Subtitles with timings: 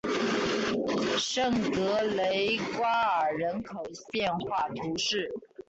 [1.19, 5.31] 圣格雷瓜尔人口变化图示